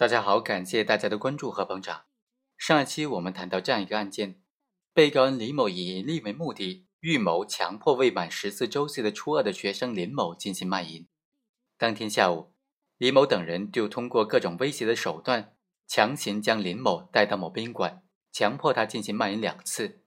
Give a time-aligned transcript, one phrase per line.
[0.00, 2.06] 大家好，感谢大家的关注和捧场。
[2.56, 4.40] 上一期我们谈到这样一个案件：
[4.94, 11.06] 被告人李某以盈利为目的，预谋强迫未满十四周岁的初二的学生林某进行卖淫。
[11.76, 12.54] 当天下午，
[12.96, 15.52] 李某等人就通过各种威胁的手段，
[15.86, 20.00] 强行将林某带到某宾馆，强迫他进行卖淫两次。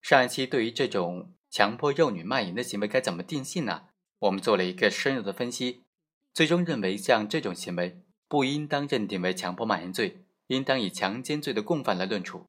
[0.00, 3.88] 上一期对于这种强迫幼女卖淫的行为该怎么定性呢？
[4.20, 5.84] 我们做了一个深入的分析，
[6.32, 8.00] 最终认为像这种行为
[8.30, 12.46] 不应当认定为强迫卖淫罪，应当以强奸罪的共犯来论处。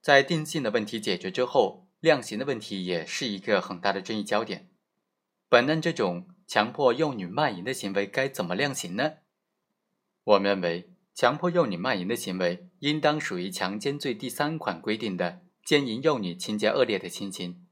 [0.00, 4.68] 在定性的问题解决之后，量刑的问题也是一个很大的争议焦点。
[5.48, 6.28] 本案这种。
[6.50, 9.16] 强迫幼女卖淫的行为该怎么量刑呢？
[10.24, 17.66] 我们认为，强迫幼女卖淫的行为应当属于强奸罪第三款规定的奸淫幼女情节恶劣的情形，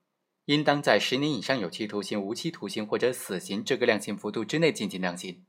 [0.44, 5.46] 应当在十年以上有期徒刑、无期徒刑或者死刑这个量刑幅度之内进行量刑。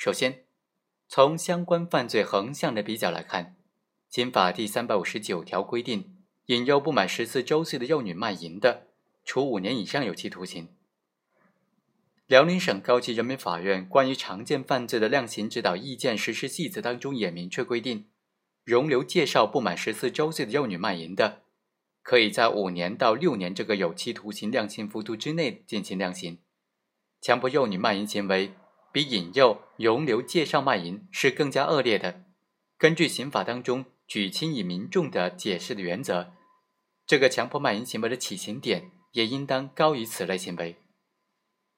[0.00, 0.44] 首先，
[1.08, 3.44] 从相关犯罪横向的比较来看，
[4.08, 8.86] 《刑法》第三百五十九条规定，引诱不满十四周岁的幼女卖淫的，
[9.26, 10.68] 处五年以上有期徒刑。
[12.26, 18.06] 辽宁省高级人民法院关于常见犯罪的量刑指导意见实施细则当中也明确规定，
[18.64, 21.42] 容留介绍不满十四周岁的幼女卖淫的，
[22.00, 26.38] 可以在五年到六年这个有期徒刑量刑幅度之内进行量刑。
[27.20, 28.54] 强迫幼女卖淫行为
[28.92, 32.24] 比引诱、容留介绍卖淫是更加恶劣的。
[32.78, 36.32] 根据刑法当中举轻以民重的解释的原则，
[37.06, 40.76] 这个强迫卖淫行为的起刑点也应当高于此类行为。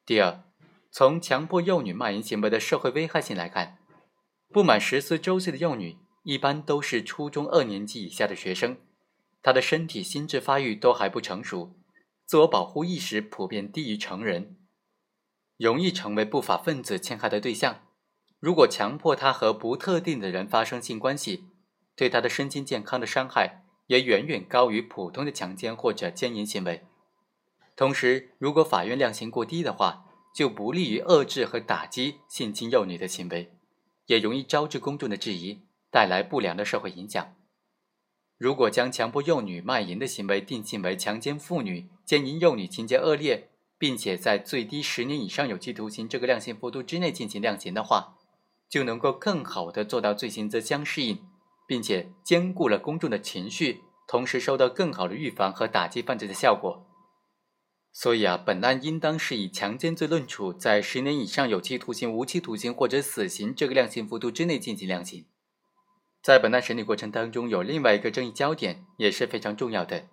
[0.07, 0.45] 第二，
[0.91, 3.79] 从强迫幼女卖淫行为的社会危害性来看，
[4.49, 8.77] 不满十四周岁的幼女一般都是初中二年级以下的学生，
[9.43, 11.75] 她的身体、心智发育都还不成熟，
[12.25, 14.57] 自我保护意识普遍低于成人，
[15.63, 17.83] 容易成为不法分子侵害的对象。
[18.41, 21.45] 如果强迫她和不特定的人发生性关系，
[21.95, 26.83] 对她的身心健康的伤害也远远高于普通的强奸或者奸淫行为。
[27.77, 33.53] 同时，如果法院量刑过低的话，就不利于遏制和打击性侵幼女的行为，
[34.07, 35.61] 也容易招致公众的质疑，
[35.93, 37.37] 带来不良的社会影响。
[38.37, 43.52] 如果将强迫幼女卖淫的行为定性为强奸妇女、奸淫幼女情节恶劣，
[43.83, 48.15] 并且在最低十年以上有期徒刑这个量刑幅度之内进行量刑的话，
[48.69, 51.19] 就能够更好的做到罪刑责相适应，
[51.67, 56.87] 并且兼顾了公众的情绪，同时收到更好的预防和打击犯罪的效果。
[57.93, 65.27] 所以啊，本案应当是以强奸罪论处，在十年以上有期徒刑、无期徒刑或者死刑这个量刑幅度之内进行量刑。
[66.23, 70.07] 在本案审理过程当中，有另外一个争议焦点也是非常重要的，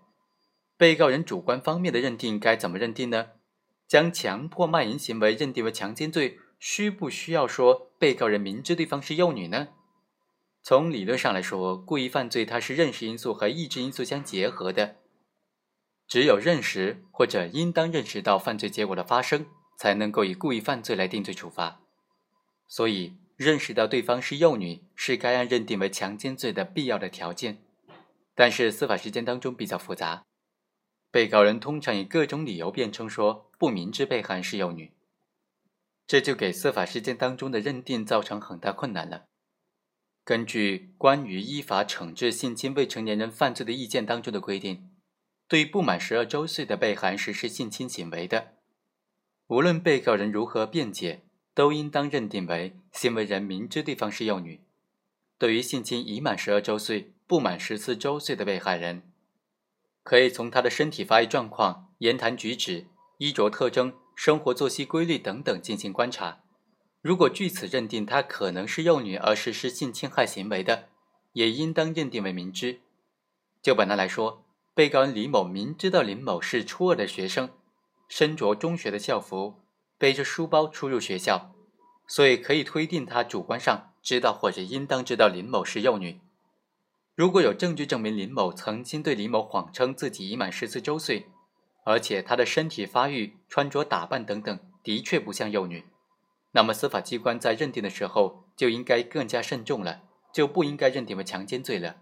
[0.75, 3.28] 被告人主观方面的认定该怎么认定呢？
[3.89, 9.69] 将强迫卖淫行为认定为强奸罪，需不需要说被告人明知对方是幼女呢？
[10.61, 14.97] 从理论上来说，故意犯罪它是认识因素和意志因素相结合的。
[16.07, 19.47] 只有认识或者应当认识到犯罪结果的发生，
[19.79, 21.79] 才能够以故意犯罪来定罪处罚。
[22.67, 27.63] 所以，认识到对方是幼女是该案认定为强奸罪的必要的条件。
[28.35, 30.23] 但是，司法实践当中比较复杂，
[31.11, 34.91] 被告人通常以各种理由辩称说不明知被害人是幼女，
[36.05, 39.25] 这就给司法实践当中的认定造成很大困难了。
[40.23, 44.89] 根据《关于依法惩治性侵未成年人犯罪的意见》当中的规定。
[45.47, 48.53] 对不满十二周岁的被害人实施性侵行为的，
[49.47, 51.23] 无论被告人如何辩解，
[51.55, 54.61] 都应当认定为行为人明知对方是幼女。
[55.39, 59.01] 对于性侵已满十二周岁、不满十四周岁的被害人，
[60.09, 62.87] 可以从他的身体发育状况、言谈举止、
[63.19, 66.39] 衣着特征、生活作息规律等等进行观察。
[66.99, 70.89] 如果据此认定他可能是幼女而实施性侵害行为的，
[71.33, 72.79] 也应当认定为明知。
[73.61, 74.43] 就本案来说。
[74.73, 77.51] 被告人李某明知道林某是初二的学生，
[78.07, 79.61] 身着中学的校服，
[79.99, 81.53] 背着书包出入学校，
[82.07, 86.21] 所以可以推定他主观上知道或者应当知道林某是幼女。
[87.19, 91.25] 如果有证据证明林某曾经对李某谎称自己已满十四周岁，
[91.83, 95.83] 而且他的身体发育、穿着打扮等等的确不像幼女，
[96.54, 101.98] 那么司法机关在认定的时候就应该更加慎重了，就不应该认定为强奸罪了。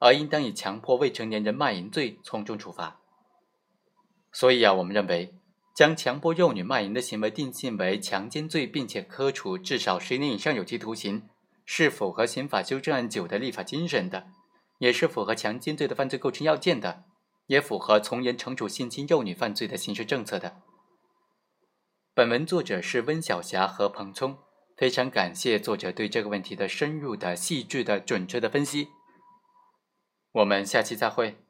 [0.00, 2.98] 而应当以强迫未成年人卖淫罪从重处罚。
[4.32, 5.36] 所以啊，我们认为
[5.72, 11.28] 将强迫幼女卖淫的行为定性为强奸罪，并且科处至少十年以上有期徒刑，
[11.64, 14.26] 是符合刑法修正案九的立法精神的，
[14.78, 17.04] 也是符合强奸罪的犯罪构成要件的，
[17.46, 20.62] 也符合从严惩处性侵幼女犯罪的刑事政策的。
[22.14, 24.38] 本文作者是温晓霞和彭聪，
[24.76, 28.88] 非常感谢作者对这个问题的深入的、细致的、准确的分析。
[30.32, 31.47] 我们下期再会。